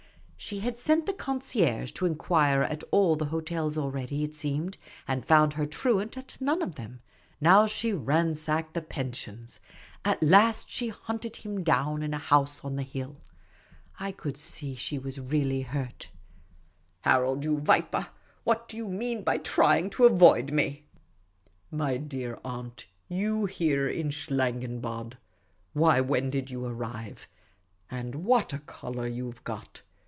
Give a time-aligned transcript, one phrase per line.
[0.43, 4.75] She had sent the concierge to inquire at all the hotels already, it seemed,
[5.07, 6.99] and found her truant at none of them;
[7.39, 9.59] now she ransacked the pensions.
[10.03, 13.21] At last she hunted him down in a house on the hill.
[13.99, 16.09] I could see she was really hurt.
[16.09, 18.07] The Supercilious Attache 4^" Harold, you viper,
[18.43, 20.87] what do you mean by trying to avoid me?""
[21.71, 25.13] My dear aunt, jyou here in Schlangenbad!
[25.73, 27.27] Why, when did you arrive?
[27.91, 29.83] And what a colour you 've got